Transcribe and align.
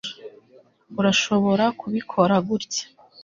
urashobora 0.99 1.63
kubikora 1.79 2.35
gutya 2.47 2.83